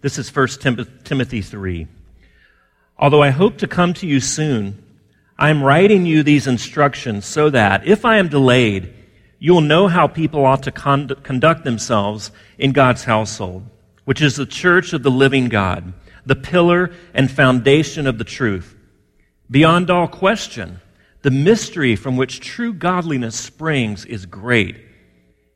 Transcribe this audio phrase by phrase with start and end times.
[0.00, 1.86] This is 1 Tim- Timothy 3.
[2.98, 4.82] Although I hope to come to you soon,
[5.38, 8.92] I am writing you these instructions so that, if I am delayed,
[9.38, 13.64] you will know how people ought to con- conduct themselves in God's household,
[14.04, 15.92] which is the church of the living God,
[16.24, 18.76] the pillar and foundation of the truth.
[19.50, 20.80] Beyond all question,
[21.22, 24.76] the mystery from which true godliness springs is great.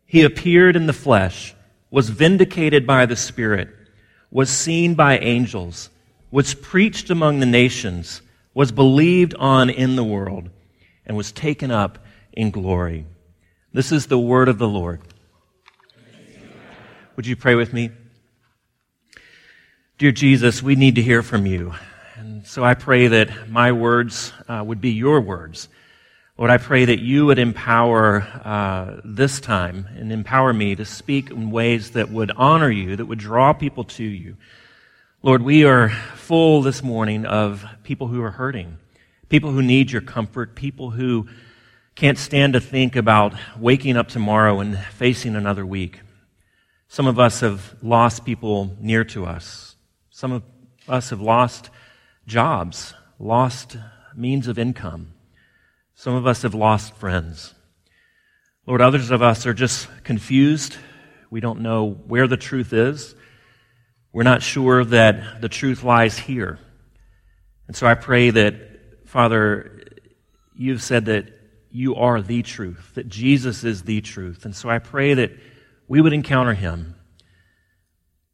[0.07, 1.54] He appeared in the flesh,
[1.91, 3.68] was vindicated by the Spirit,
[4.30, 5.91] was seen by angels,
[6.30, 8.23] was preached among the nations
[8.55, 10.50] was believed on in the world,
[11.06, 11.98] and was taken up
[12.32, 13.06] in glory.
[13.72, 15.00] This is the word of the Lord.
[17.16, 17.91] Would you pray with me?
[19.98, 21.74] Dear Jesus, we need to hear from you.
[22.16, 25.69] And so I pray that my words uh, would be your words.
[26.40, 31.30] Lord, I pray that you would empower uh, this time and empower me to speak
[31.30, 34.38] in ways that would honor you, that would draw people to you.
[35.22, 38.78] Lord, we are full this morning of people who are hurting,
[39.28, 41.28] people who need your comfort, people who
[41.94, 46.00] can't stand to think about waking up tomorrow and facing another week.
[46.88, 49.77] Some of us have lost people near to us.
[50.08, 50.42] Some of
[50.88, 51.69] us have lost
[52.27, 53.77] jobs, lost
[54.16, 55.12] means of income.
[56.01, 57.53] Some of us have lost friends.
[58.67, 60.79] Lord, others of us are just confused.
[61.29, 63.15] We don't know where the truth is.
[64.11, 66.59] We're not sure that the truth lies here.
[67.67, 68.55] And so I pray that,
[69.09, 69.83] Father,
[70.55, 71.39] you've said that
[71.71, 74.47] you are the truth, that Jesus is the truth.
[74.47, 75.33] And so I pray that
[75.87, 76.95] we would encounter him.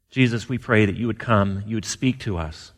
[0.09, 2.71] Jesus, we pray that you would come, you would speak to us,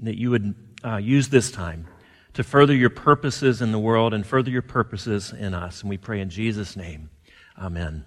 [0.00, 0.54] that you would
[0.84, 1.86] uh, use this time
[2.34, 5.80] to further your purposes in the world and further your purposes in us.
[5.80, 7.10] And we pray in Jesus' name.
[7.58, 8.04] Amen.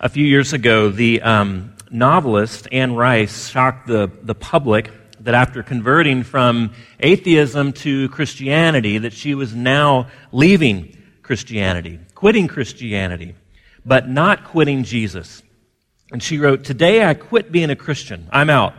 [0.00, 5.62] A few years ago, the um, novelist Anne Rice shocked the, the public that after
[5.62, 13.34] converting from atheism to Christianity, that she was now leaving Christianity, quitting Christianity,
[13.84, 15.42] but not quitting Jesus.
[16.12, 18.28] And she wrote, Today I quit being a Christian.
[18.30, 18.74] I'm out.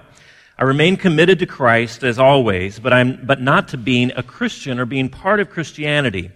[0.59, 4.77] I remain committed to Christ as always, but I'm, but not to being a Christian
[4.77, 6.31] or being part of Christianity.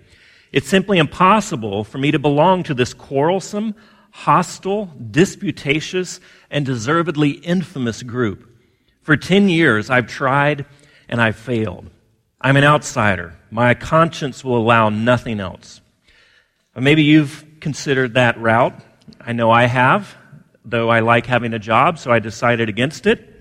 [0.53, 3.75] It's simply impossible for me to belong to this quarrelsome,
[4.11, 8.49] hostile, disputatious, and deservedly infamous group.
[9.01, 10.67] For 10 years, I've tried
[11.09, 11.89] and I've failed.
[12.39, 13.37] I'm an outsider.
[13.51, 15.81] My conscience will allow nothing else.
[16.77, 18.79] Maybe you've considered that route.
[19.19, 20.15] I know I have,
[20.63, 23.32] though I like having a job, so I decided against it.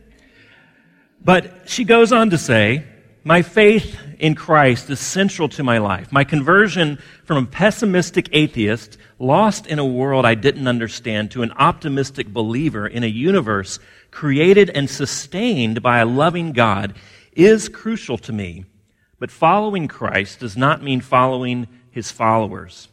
[1.24, 2.84] But she goes on to say,
[3.24, 6.10] my faith in Christ is central to my life.
[6.10, 11.52] My conversion from a pessimistic atheist, lost in a world I didn't understand, to an
[11.52, 13.78] optimistic believer in a universe
[14.10, 16.94] created and sustained by a loving God
[17.32, 18.64] is crucial to me.
[19.20, 22.88] But following Christ does not mean following his followers.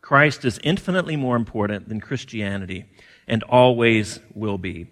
[0.00, 2.86] Christ is infinitely more important than Christianity
[3.28, 4.86] and always will be.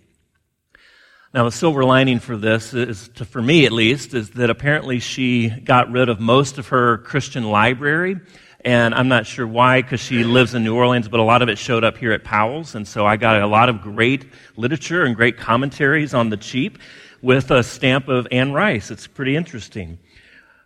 [1.34, 5.00] Now, the silver lining for this is, to, for me at least, is that apparently
[5.00, 8.20] she got rid of most of her Christian library.
[8.66, 11.48] And I'm not sure why, because she lives in New Orleans, but a lot of
[11.48, 12.75] it showed up here at Powell's.
[12.75, 14.26] And so I got a lot of great
[14.56, 16.78] literature and great commentaries on the cheap
[17.22, 18.91] with a stamp of Anne Rice.
[18.91, 19.98] It's pretty interesting.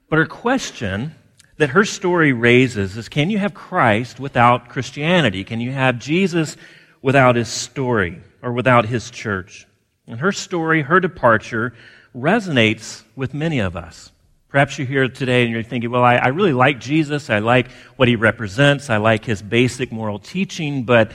[0.09, 1.15] But her question
[1.59, 5.45] that her story raises is can you have Christ without Christianity?
[5.45, 6.57] Can you have Jesus
[7.03, 9.65] without his story or without his church?
[10.07, 11.75] And her story, her departure,
[12.15, 14.13] resonates with many of us.
[14.49, 17.29] Perhaps you're here today and you're thinking, well, I, I, really like Jesus.
[17.29, 18.89] I like what he represents.
[18.89, 21.13] I like his basic moral teaching, but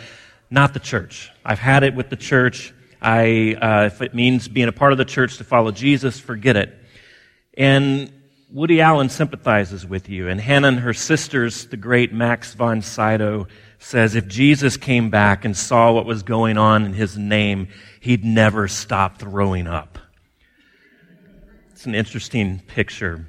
[0.50, 1.32] not the church.
[1.44, 2.74] I've had it with the church.
[3.02, 6.58] I, uh, if it means being a part of the church to follow Jesus, forget
[6.58, 6.78] it.
[7.58, 8.12] And
[8.52, 10.28] Woody Allen sympathizes with you.
[10.28, 13.48] And Hannah and her sisters, the great Max von Sydow,
[13.82, 17.68] says if Jesus came back and saw what was going on in his name,
[18.00, 19.98] he'd never stop throwing up.
[21.72, 23.26] It's an interesting picture.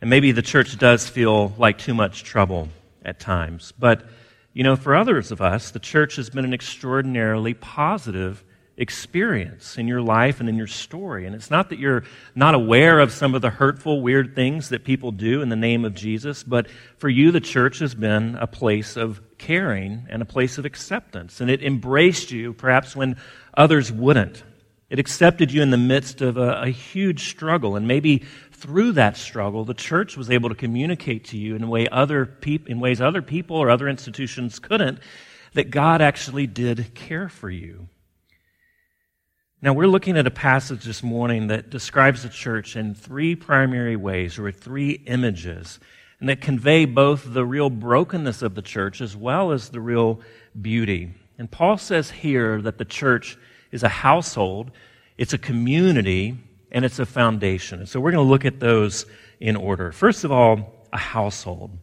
[0.00, 2.68] And maybe the church does feel like too much trouble
[3.02, 3.72] at times.
[3.78, 4.04] But,
[4.52, 8.44] you know, for others of us, the church has been an extraordinarily positive
[8.80, 11.26] experience in your life and in your story.
[11.26, 12.02] And it's not that you're
[12.34, 15.84] not aware of some of the hurtful, weird things that people do in the name
[15.84, 16.66] of Jesus, but
[16.96, 21.42] for you, the church has been a place of caring and a place of acceptance.
[21.42, 23.16] And it embraced you perhaps when
[23.54, 24.42] others wouldn't.
[24.88, 27.76] It accepted you in the midst of a, a huge struggle.
[27.76, 31.86] And maybe through that struggle, the church was able to communicate to you in, way
[31.86, 35.00] other peop- in ways other people or other institutions couldn't
[35.52, 37.88] that God actually did care for you
[39.62, 43.94] Now, we're looking at a passage this morning that describes the church in three primary
[43.94, 45.78] ways, or three images,
[46.18, 50.22] and that convey both the real brokenness of the church as well as the real
[50.62, 51.12] beauty.
[51.38, 53.36] And Paul says here that the church
[53.70, 54.70] is a household,
[55.18, 56.38] it's a community,
[56.72, 57.80] and it's a foundation.
[57.80, 59.04] And so we're going to look at those
[59.40, 59.92] in order.
[59.92, 61.76] First of all, a household.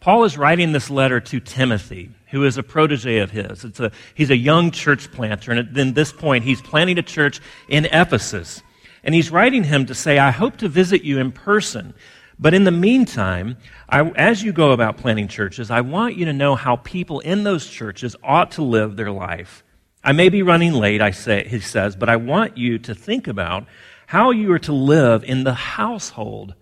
[0.00, 3.64] Paul is writing this letter to Timothy, who is a protege of his.
[3.80, 7.86] A, he's a young church planter, and at this point, he's planting a church in
[7.86, 8.62] Ephesus.
[9.02, 11.94] And he's writing him to say, I hope to visit you in person.
[12.38, 13.56] But in the meantime,
[13.88, 17.44] I, as you go about planting churches, I want you to know how people in
[17.44, 19.64] those churches ought to live their life.
[20.04, 23.26] I may be running late, I say, he says, but I want you to think
[23.26, 23.66] about
[24.06, 26.54] how you are to live in the household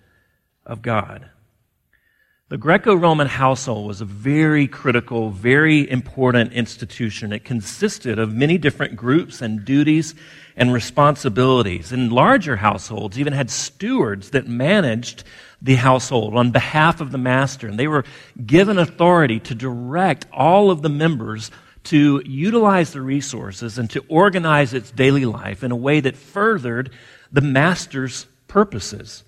[0.64, 1.28] of God.
[2.50, 7.32] The Greco Roman household was a very critical, very important institution.
[7.32, 10.14] It consisted of many different groups and duties
[10.54, 11.90] and responsibilities.
[11.90, 15.24] And larger households even had stewards that managed
[15.62, 17.66] the household on behalf of the master.
[17.66, 18.04] And they were
[18.44, 21.50] given authority to direct all of the members
[21.84, 26.90] to utilize the resources and to organize its daily life in a way that furthered
[27.32, 29.24] the master's purposes.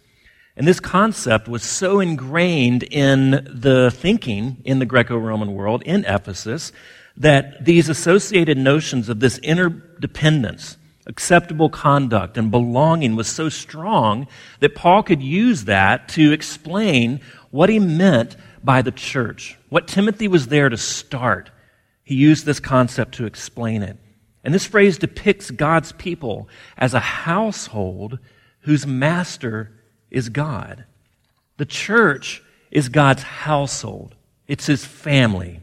[0.56, 6.04] And this concept was so ingrained in the thinking in the Greco Roman world, in
[6.06, 6.72] Ephesus,
[7.16, 14.26] that these associated notions of this interdependence, acceptable conduct, and belonging was so strong
[14.60, 17.20] that Paul could use that to explain
[17.50, 21.50] what he meant by the church, what Timothy was there to start.
[22.02, 23.98] He used this concept to explain it.
[24.42, 26.48] And this phrase depicts God's people
[26.78, 28.18] as a household
[28.60, 29.72] whose master
[30.10, 30.84] is God.
[31.56, 34.14] The church is God's household,
[34.46, 35.60] it's his family.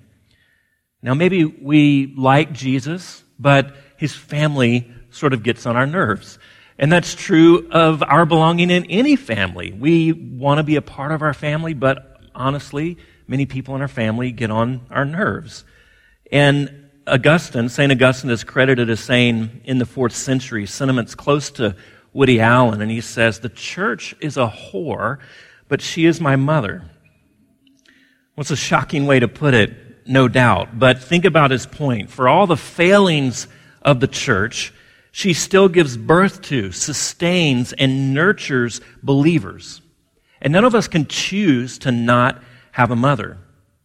[1.01, 6.40] Now, maybe we like Jesus, but his family sort of gets on our nerves.
[6.78, 9.74] And that's true of our belonging in any family.
[9.74, 12.98] We want to be a part of our family, but honestly,
[13.28, 15.66] many people in our family get on our nerves.
[16.31, 17.92] And Augustine, St.
[17.92, 21.75] Augustine is credited as saying in the fourth century sentiments close to
[22.13, 25.18] Woody Allen, and he says, The church is a whore,
[25.68, 26.83] but she is my mother.
[28.36, 30.07] What's a shocking way to put it?
[30.07, 30.77] No doubt.
[30.77, 32.10] But think about his point.
[32.10, 33.48] For all the failings
[33.81, 34.74] of the church,
[35.12, 39.81] she still gives birth to, sustains, and nurtures believers.
[40.42, 43.38] And none of us can choose to not have a mother.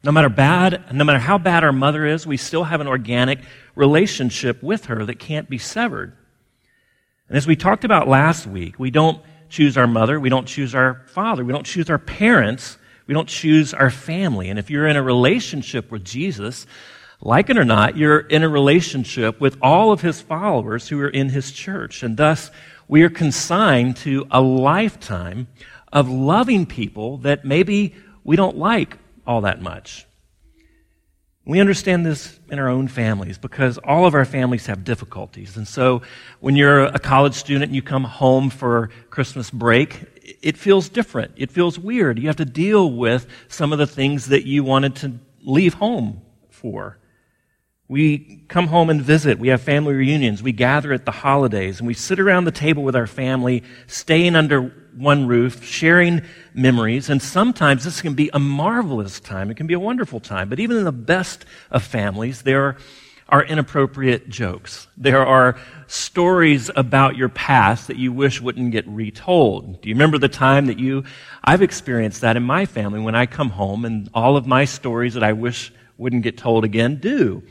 [0.03, 3.41] No matter bad, no matter how bad our mother is, we still have an organic
[3.75, 6.17] relationship with her that can't be severed.
[7.29, 10.75] And as we talked about last week, we don't choose our mother, we don't choose
[10.75, 14.49] our father, we don't choose our parents, we don't choose our family.
[14.49, 16.67] And if you're in a relationship with Jesus,
[17.21, 21.09] like it or not, you're in a relationship with all of his followers who are
[21.09, 22.03] in his church.
[22.03, 22.51] And thus,
[22.87, 25.49] we are consigned to a lifetime
[25.93, 27.95] of loving people that maybe
[28.25, 30.07] we don't like all that much.
[31.49, 35.57] We understand this in our own families because all of our families have difficulties.
[35.57, 36.03] And so
[36.41, 40.05] when you're a college student and you come home for Christmas break,
[40.43, 41.33] it feels different.
[41.37, 42.19] It feels weird.
[42.19, 46.21] You have to deal with some of the things that you wanted to leave home
[46.51, 46.99] for.
[47.89, 49.39] We come home and visit.
[49.39, 50.43] We have family reunions.
[50.43, 54.37] We gather at the holidays and we sit around the table with our family, staying
[54.37, 56.23] under one roof, sharing
[56.55, 57.09] memories.
[57.09, 59.51] And sometimes this can be a marvelous time.
[59.51, 60.49] It can be a wonderful time.
[60.49, 62.77] But even in the best of families, there
[63.29, 64.89] are inappropriate jokes.
[64.97, 69.83] There are stories about your past that you wish wouldn't get retold.
[69.83, 71.05] Do you remember the time that you,
[71.45, 75.15] I've experienced that in my family when I come home and all of my stories
[75.15, 77.43] that I wish wouldn't get told again do.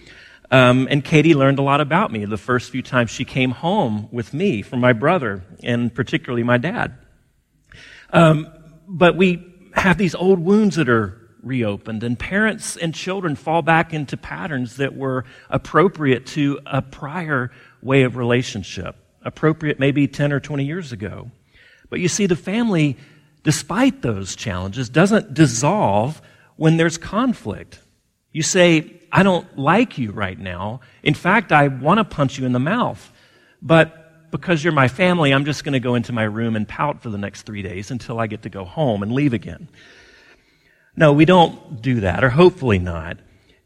[0.50, 4.08] Um, and Katie learned a lot about me the first few times she came home
[4.12, 6.98] with me from my brother and particularly my dad.
[8.12, 8.48] Um,
[8.88, 13.94] but we have these old wounds that are reopened, and parents and children fall back
[13.94, 20.40] into patterns that were appropriate to a prior way of relationship, appropriate maybe 10 or
[20.40, 21.32] 20 years ago.
[21.90, 22.98] But you see, the family,
[23.44, 26.22] despite those challenges, doesn't dissolve
[26.58, 27.80] when there's conflict.
[28.32, 30.82] You say, I don't like you right now.
[31.04, 33.12] In fact, I want to punch you in the mouth.
[33.62, 37.02] But because you're my family, I'm just going to go into my room and pout
[37.02, 39.70] for the next three days until I get to go home and leave again.
[40.96, 43.18] No, we don't do that, or hopefully not.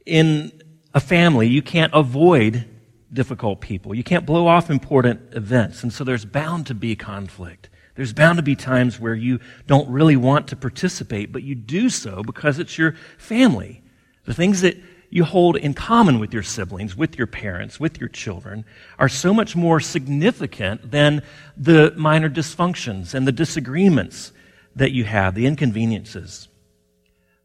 [0.06, 0.52] In
[0.94, 2.66] a family, you can't avoid
[3.14, 3.96] difficult people.
[3.96, 5.84] You can't blow off important events.
[5.84, 7.70] And so there's bound to be conflict.
[7.96, 11.90] There's bound to be times where you don't really want to participate, but you do
[11.90, 13.82] so because it's your family.
[14.26, 14.78] The things that
[15.12, 18.64] you hold in common with your siblings, with your parents, with your children,
[18.98, 21.22] are so much more significant than
[21.58, 24.32] the minor dysfunctions and the disagreements
[24.76, 26.48] that you have, the inconveniences.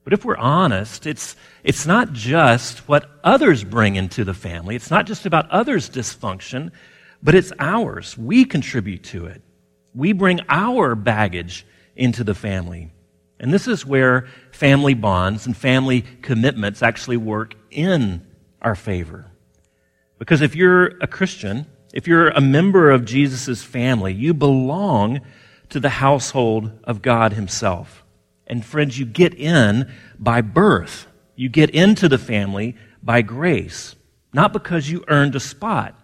[0.04, 4.76] But if we're honest, it's, it's not just what others bring into the family.
[4.76, 6.70] It's not just about others' dysfunction,
[7.20, 8.16] but it's ours.
[8.16, 9.42] We contribute to it.
[9.92, 12.92] We bring our baggage into the family.
[13.38, 18.26] And this is where family bonds and family commitments actually work in
[18.62, 19.30] our favor.
[20.18, 25.20] Because if you're a Christian, if you're a member of Jesus' family, you belong
[25.68, 28.04] to the household of God Himself.
[28.46, 31.06] And friends, you get in by birth.
[31.34, 33.94] You get into the family by grace,
[34.32, 35.98] not because you earned a spot.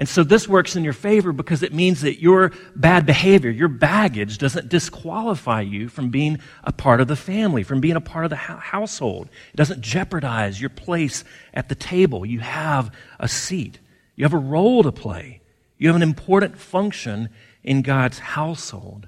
[0.00, 3.68] And so this works in your favor because it means that your bad behavior, your
[3.68, 8.24] baggage doesn't disqualify you from being a part of the family, from being a part
[8.24, 9.28] of the household.
[9.52, 12.24] It doesn't jeopardize your place at the table.
[12.24, 13.78] You have a seat.
[14.16, 15.42] You have a role to play.
[15.76, 17.28] You have an important function
[17.62, 19.06] in God's household.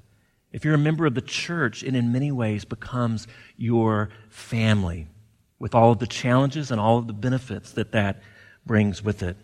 [0.53, 5.09] If you're a member of the church, it in many ways becomes your family
[5.59, 8.21] with all of the challenges and all of the benefits that that
[8.67, 9.39] brings with it.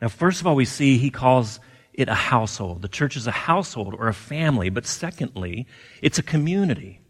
[0.00, 1.58] Now, first of all, we see he calls
[1.94, 2.82] it a household.
[2.82, 4.68] The church is a household or a family.
[4.68, 5.66] But secondly,
[6.02, 7.00] it's a community.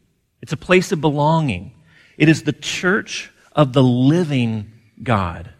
[0.40, 1.72] It's a place of belonging.
[2.16, 5.50] It is the church of the living God.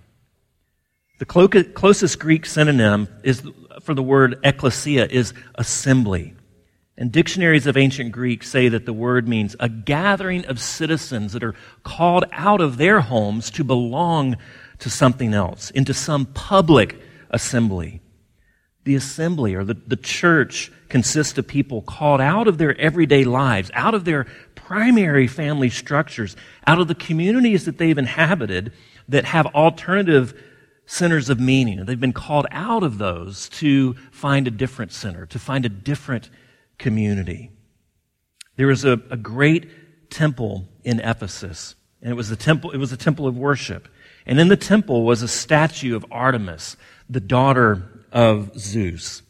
[1.18, 3.42] The closest Greek synonym is,
[3.82, 6.34] for the word ecclesia is assembly.
[6.98, 11.42] And dictionaries of ancient Greek say that the word means a gathering of citizens that
[11.42, 14.36] are called out of their homes to belong
[14.78, 18.00] to something else, into some public assembly.
[18.84, 23.70] The assembly or the, the church consists of people called out of their everyday lives,
[23.74, 28.72] out of their primary family structures, out of the communities that they've inhabited
[29.08, 30.40] that have alternative
[30.86, 31.84] centers of meaning.
[31.84, 36.30] They've been called out of those to find a different center, to find a different
[36.78, 37.50] community.
[38.56, 42.92] There was a, a great temple in Ephesus, and it was a temple, it was
[42.92, 43.88] a temple of worship.
[44.24, 46.76] And in the temple was a statue of Artemis,
[47.08, 49.22] the daughter of Zeus.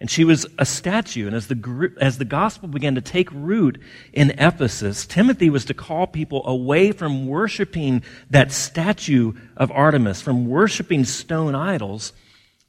[0.00, 1.26] And she was a statue.
[1.26, 3.80] And as the, as the gospel began to take root
[4.12, 10.46] in Ephesus, Timothy was to call people away from worshiping that statue of Artemis, from
[10.46, 12.12] worshiping stone idols,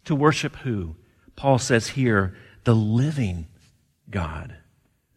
[0.06, 0.96] to worship who?
[1.36, 3.48] Paul says here, the living
[4.10, 4.56] God,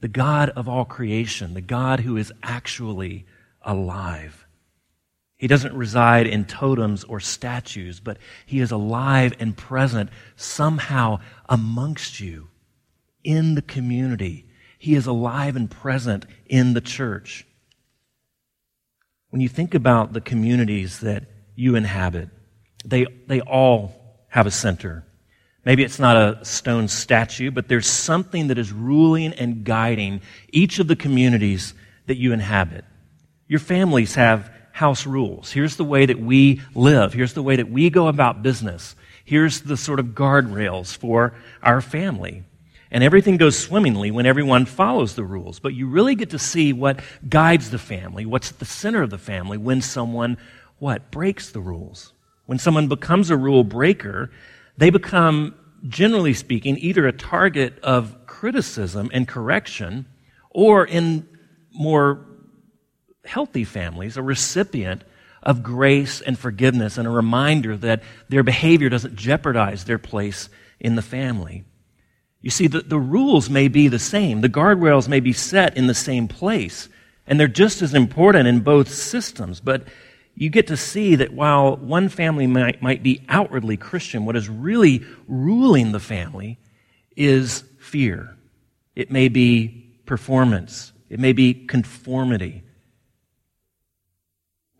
[0.00, 3.26] the God of all creation, the God who is actually
[3.62, 4.46] alive.
[5.42, 11.18] He doesn't reside in totems or statues, but he is alive and present somehow
[11.48, 12.46] amongst you
[13.24, 14.46] in the community.
[14.78, 17.44] He is alive and present in the church.
[19.30, 21.24] When you think about the communities that
[21.56, 22.28] you inhabit,
[22.84, 25.04] they, they all have a center.
[25.64, 30.20] Maybe it's not a stone statue, but there's something that is ruling and guiding
[30.52, 31.74] each of the communities
[32.06, 32.84] that you inhabit.
[33.48, 35.52] Your families have house rules.
[35.52, 37.12] Here's the way that we live.
[37.12, 38.96] Here's the way that we go about business.
[39.24, 42.44] Here's the sort of guardrails for our family.
[42.90, 45.58] And everything goes swimmingly when everyone follows the rules.
[45.58, 49.10] But you really get to see what guides the family, what's at the center of
[49.10, 50.36] the family when someone,
[50.78, 52.12] what, breaks the rules.
[52.46, 54.30] When someone becomes a rule breaker,
[54.76, 55.54] they become,
[55.88, 60.06] generally speaking, either a target of criticism and correction,
[60.50, 61.26] or in
[61.72, 62.26] more
[63.24, 65.02] healthy families a recipient
[65.42, 70.48] of grace and forgiveness and a reminder that their behavior doesn't jeopardize their place
[70.78, 71.64] in the family.
[72.40, 75.86] You see, the, the rules may be the same, the guardrails may be set in
[75.86, 76.88] the same place,
[77.26, 79.60] and they're just as important in both systems.
[79.60, 79.84] But
[80.34, 84.48] you get to see that while one family might, might be outwardly Christian, what is
[84.48, 86.58] really ruling the family
[87.16, 88.36] is fear.
[88.94, 92.62] It may be performance, it may be conformity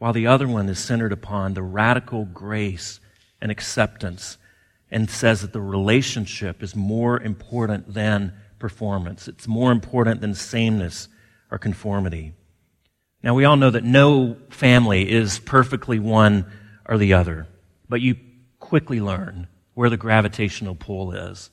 [0.03, 2.99] while the other one is centered upon the radical grace
[3.41, 4.37] and acceptance
[4.91, 9.29] and says that the relationship is more important than performance.
[9.29, 11.07] It's more important than sameness
[11.53, 12.33] or conformity.
[13.23, 16.51] Now, we all know that no family is perfectly one
[16.85, 17.47] or the other,
[17.89, 18.17] but you
[18.59, 21.49] quickly learn where the gravitational pull is.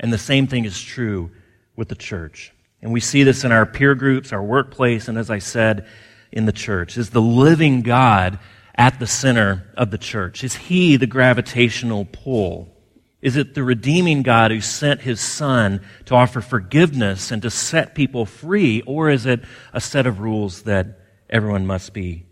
[0.00, 1.30] And the same thing is true
[1.76, 2.52] with the church.
[2.82, 5.86] And we see this in our peer groups, our workplace, and as I said,
[6.32, 6.96] in the church?
[6.96, 8.38] Is the living God
[8.74, 10.42] at the center of the church?
[10.42, 12.74] Is he the gravitational pull?
[13.20, 17.94] Is it the redeeming God who sent his son to offer forgiveness and to set
[17.94, 18.80] people free?
[18.82, 20.98] Or is it a set of rules that
[21.30, 22.26] everyone must be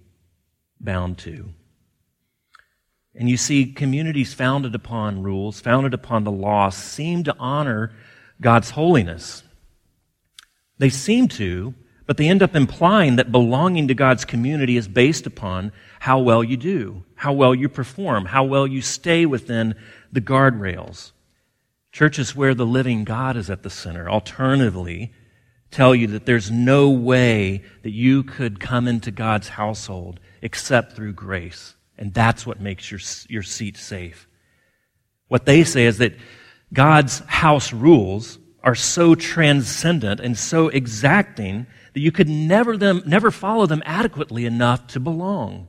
[0.80, 1.50] bound to?
[3.14, 7.92] And you see, communities founded upon rules, founded upon the law, seem to honor
[8.40, 9.42] God's holiness.
[10.78, 11.74] They seem to,
[12.10, 16.42] but they end up implying that belonging to God's community is based upon how well
[16.42, 19.76] you do, how well you perform, how well you stay within
[20.10, 21.12] the guardrails.
[21.92, 25.12] Churches where the living God is at the center, alternatively,
[25.70, 31.12] tell you that there's no way that you could come into God's household except through
[31.12, 31.76] grace.
[31.96, 32.98] And that's what makes your,
[33.28, 34.26] your seat safe.
[35.28, 36.16] What they say is that
[36.72, 43.30] God's house rules are so transcendent and so exacting that you could never, them, never
[43.30, 45.68] follow them adequately enough to belong.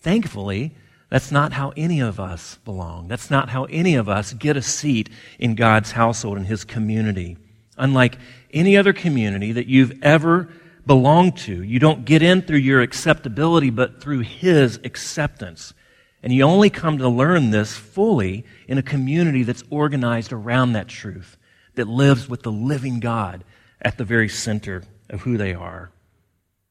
[0.00, 0.74] Thankfully,
[1.08, 3.08] that's not how any of us belong.
[3.08, 7.36] That's not how any of us get a seat in God's household, in His community.
[7.76, 8.18] Unlike
[8.52, 10.48] any other community that you've ever
[10.86, 15.74] belonged to, you don't get in through your acceptability, but through His acceptance.
[16.22, 20.88] And you only come to learn this fully in a community that's organized around that
[20.88, 21.36] truth,
[21.74, 23.44] that lives with the living God
[23.80, 25.90] at the very center of who they are.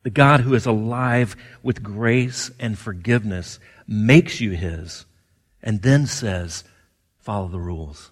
[0.03, 5.05] The God who is alive with grace and forgiveness makes you his
[5.63, 6.63] and then says,
[7.17, 8.11] follow the rules.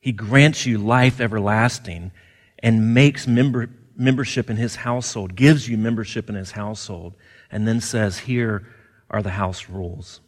[0.00, 2.12] He grants you life everlasting
[2.60, 7.14] and makes member, membership in his household, gives you membership in his household,
[7.50, 8.66] and then says, here
[9.10, 10.20] are the house rules.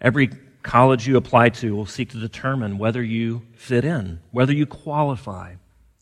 [0.00, 0.30] Every
[0.62, 5.54] college you apply to will seek to determine whether you fit in, whether you qualify.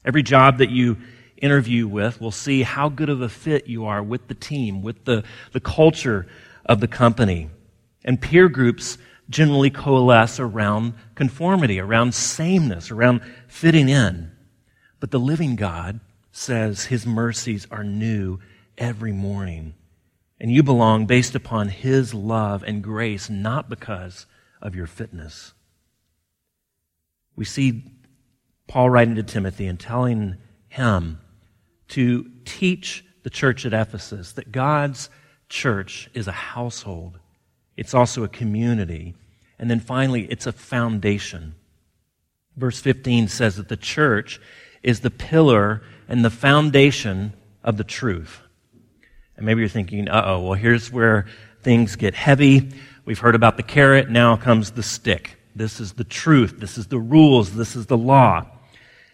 [0.04, 0.98] Every job that you
[1.40, 5.04] interview with will see how good of a fit you are with the team, with
[5.04, 6.26] the, the culture
[6.66, 7.48] of the company.
[8.04, 8.98] And peer groups
[9.30, 14.32] generally coalesce around conformity, around sameness, around fitting in.
[15.00, 16.00] But the living God
[16.32, 18.38] says his mercies are new
[18.76, 19.74] every morning.
[20.40, 24.26] And you belong based upon his love and grace, not because
[24.62, 25.52] of your fitness.
[27.36, 27.84] We see
[28.66, 30.36] Paul writing to Timothy and telling
[30.68, 31.20] him
[31.88, 35.10] to teach the church at Ephesus that God's
[35.48, 37.18] church is a household,
[37.76, 39.14] it's also a community,
[39.58, 41.54] and then finally, it's a foundation.
[42.56, 44.40] Verse 15 says that the church
[44.82, 48.40] is the pillar and the foundation of the truth.
[49.36, 51.26] And maybe you're thinking, uh oh, well, here's where
[51.62, 52.70] things get heavy.
[53.04, 55.38] We've heard about the carrot, now comes the stick.
[55.54, 58.46] This is the truth, this is the rules, this is the law.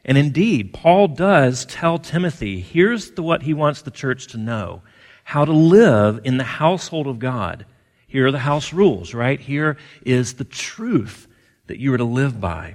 [0.04, 4.82] And indeed, Paul does tell Timothy, here's the, what he wants the church to know
[5.24, 7.64] how to live in the household of God.
[8.06, 9.40] Here are the house rules, right?
[9.40, 11.26] Here is the truth
[11.66, 12.74] that you are to live by.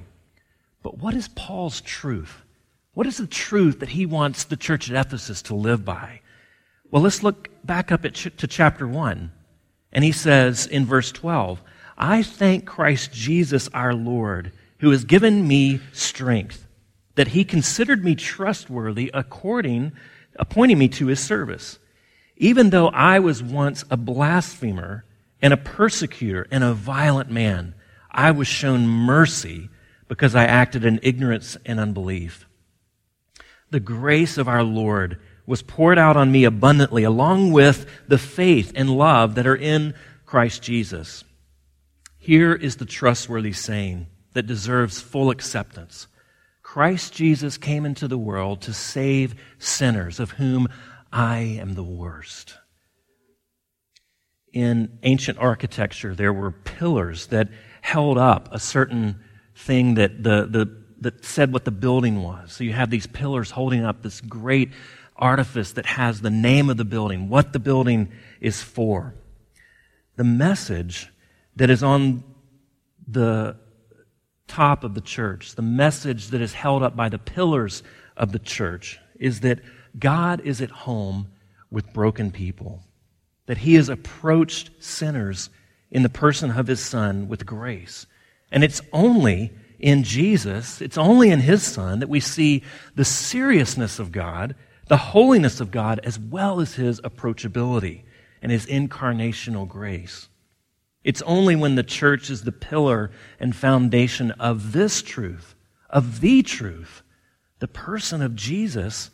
[0.82, 2.42] But what is Paul's truth?
[2.94, 6.22] What is the truth that he wants the church at Ephesus to live by?
[6.90, 9.32] Well, let's look back up ch- to chapter 1.
[9.92, 11.62] And he says in verse 12,
[11.98, 16.66] I thank Christ Jesus our Lord, who has given me strength
[17.20, 19.92] that he considered me trustworthy according,
[20.38, 21.78] appointing me to his service.
[22.38, 25.04] Even though I was once a blasphemer
[25.42, 27.76] and a persecutor and a violent man,
[28.10, 29.68] I was shown mercy
[30.08, 32.48] because I acted in ignorance and unbelief.
[33.70, 38.72] The grace of our Lord was poured out on me abundantly, along with the faith
[38.76, 39.94] and love that are in
[40.26, 41.26] Christ Jesus.
[42.18, 46.08] Here is the trustworthy saying that deserves full acceptance.
[46.72, 50.68] Christ Jesus came into the world to save sinners, of whom
[51.12, 52.60] I am the worst.
[54.54, 57.50] In ancient architecture, there were pillars that
[57.82, 59.20] held up a certain
[59.56, 62.54] thing that, the, the, that said what the building was.
[62.54, 64.70] So you have these pillars holding up this great
[65.16, 69.16] artifice that has the name of the building, what the building is for.
[70.18, 71.10] The message
[71.56, 72.24] that is on
[73.08, 73.58] the
[74.50, 77.84] top of the church, the message that is held up by the pillars
[78.18, 79.60] of the church, is that
[79.98, 81.28] God is at home
[81.72, 82.84] with broken people,
[83.46, 85.50] that He has approached sinners
[85.92, 88.06] in the person of His Son with grace.
[88.52, 92.64] And it's only in Jesus, it's only in His Son that we see
[92.96, 94.56] the seriousness of God,
[94.88, 98.02] the holiness of God, as well as His approachability
[98.42, 100.28] and His incarnational grace.
[101.04, 105.56] It's only when the church is the pillar and foundation of this truth,
[105.90, 107.02] of the truth,
[107.60, 109.10] the person of Jesus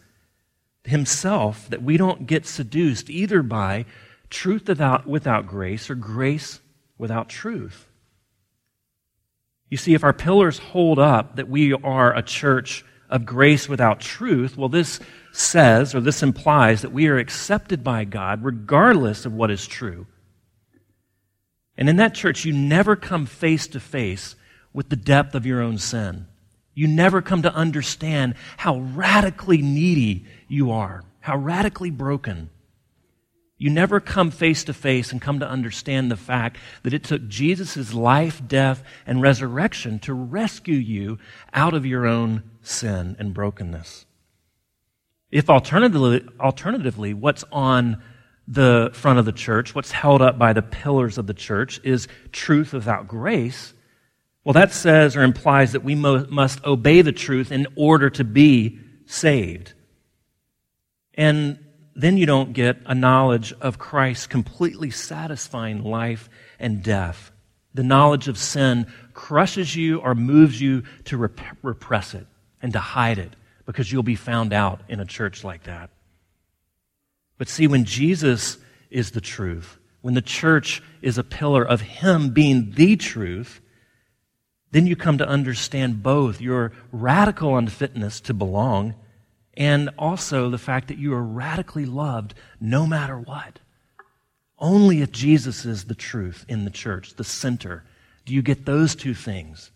[0.84, 3.86] himself, that we don't get seduced either by
[4.30, 6.60] truth without, without grace or grace
[6.98, 7.88] without truth.
[9.70, 14.00] You see, if our pillars hold up that we are a church of grace without
[14.00, 15.00] truth, well, this
[15.32, 20.08] says or this implies that we are accepted by God regardless of what is true.
[21.78, 24.36] And in that church, you never come face to face
[24.74, 26.28] with the depth of your own sin.
[26.74, 32.50] You never come to understand how radically needy you are, how radically broken.
[33.58, 37.28] You never come face to face and come to understand the fact that it took
[37.30, 41.18] Jesus' life, death, and resurrection to rescue you
[41.54, 44.06] out of your own sin and brokenness.
[45.32, 48.04] If alternatively, alternatively, what's on
[48.48, 52.08] the front of the church, what's held up by the pillars of the church, is
[52.32, 53.74] truth without grace,
[54.46, 58.24] well, that says or implies that we mo- must obey the truth in order to
[58.24, 59.74] be saved.
[61.16, 61.58] And
[61.96, 66.30] then you don't get a knowledge of Christ's completely satisfying life
[66.60, 67.32] and death.
[67.74, 72.28] The knowledge of sin crushes you or moves you to rep- repress it
[72.62, 75.90] and to hide it because you'll be found out in a church like that.
[77.38, 78.58] But see, when Jesus
[78.90, 83.62] is the truth, when the church is a pillar of Him being the truth,
[84.72, 88.96] then you come to understand both your radical unfitness to belong
[89.58, 93.60] and also the fact that you are radically loved no matter what.
[94.58, 97.84] Only if Jesus is the truth in the church, the center,
[98.26, 99.72] do you get those two things.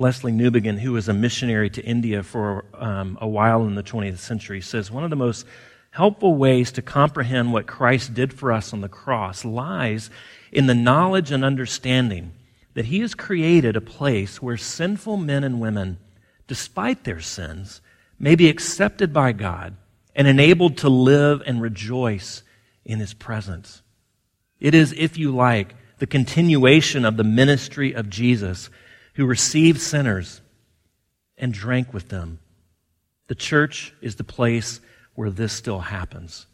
[0.00, 4.18] Lesslie Newbigin, who was a missionary to India for um, a while in the 20th
[4.18, 5.46] century, says one of the most
[5.90, 10.10] helpful ways to comprehend what Christ did for us on the cross lies
[10.50, 12.32] in the knowledge and understanding
[12.74, 15.98] that He has created a place where sinful men and women
[16.50, 17.80] despite their sins,
[18.18, 19.76] may be accepted by God
[20.16, 22.42] and enabled to live and rejoice
[22.84, 23.82] in His presence.
[24.58, 28.68] It is, if you like, the continuation of the ministry of Jesus
[29.20, 30.40] who received sinners
[31.36, 32.38] and drank with them.
[33.26, 34.80] The church is the place
[35.14, 36.46] where this still happens.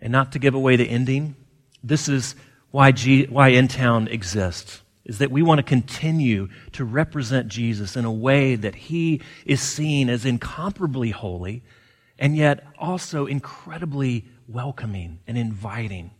[0.00, 1.36] And not to give away the ending,
[1.84, 2.34] this is
[2.70, 7.96] why, G- why In Town exists is that we want to continue to represent Jesus
[7.96, 11.62] in a way that he is seen as incomparably holy
[12.18, 16.12] and yet also incredibly welcoming and inviting.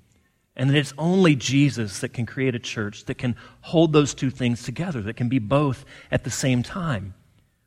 [0.59, 4.29] And that it's only Jesus that can create a church that can hold those two
[4.29, 7.15] things together, that can be both at the same time,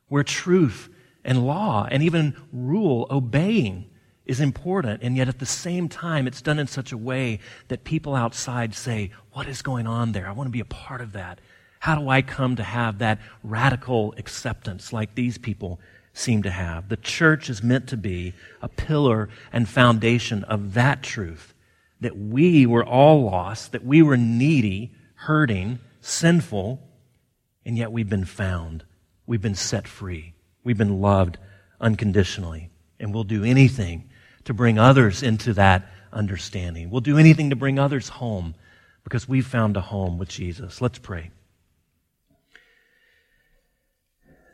[0.10, 0.90] where truth
[1.24, 3.90] and law and even rule, obeying,
[4.26, 7.84] is important, and yet at the same time, it's done in such a way that
[7.84, 10.28] people outside say, What is going on there?
[10.28, 11.40] I want to be a part of that.
[11.80, 15.80] How do I come to have that radical acceptance like these people
[16.14, 16.90] seem to have?
[16.90, 21.51] The church is meant to be a pillar and foundation of that truth
[22.02, 26.82] that we were all lost, that we were needy, hurting, sinful,
[27.66, 28.84] and yet we've been found.
[29.26, 30.34] We've been set free.
[30.64, 31.38] We've been loved
[31.80, 32.70] unconditionally.
[33.00, 34.10] And we'll do anything
[34.46, 36.90] to bring others into that understanding.
[36.90, 38.56] We'll do anything to bring others home
[39.04, 40.82] because we've found a home with Jesus.
[40.82, 41.32] Let's pray.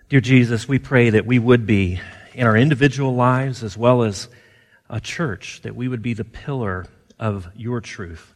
[0.10, 2.00] Dear Jesus, we pray that we would be
[2.34, 4.30] in our individual lives as well as
[4.90, 6.86] a church, that we would be the pillar
[7.19, 8.34] of your truth,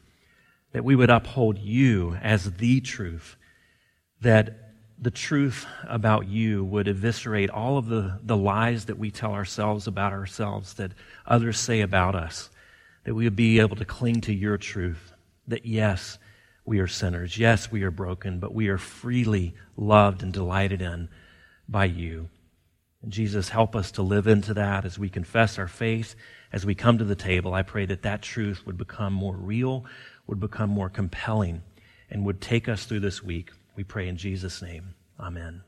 [0.71, 3.35] that we would uphold you as the truth,
[4.21, 9.33] that the truth about you would eviscerate all of the, the lies that we tell
[9.33, 10.91] ourselves about ourselves, that
[11.25, 12.49] others say about us,
[13.03, 15.13] that we would be able to cling to your truth.
[15.47, 16.19] That yes,
[16.65, 17.37] we are sinners.
[17.37, 21.09] Yes, we are broken, but we are freely loved and delighted in
[21.67, 22.29] by you.
[23.01, 26.15] And Jesus, help us to live into that as we confess our faith,
[26.51, 27.53] as we come to the table.
[27.53, 29.85] I pray that that truth would become more real,
[30.27, 31.63] would become more compelling,
[32.09, 33.51] and would take us through this week.
[33.75, 34.95] We pray in Jesus' name.
[35.19, 35.63] Amen.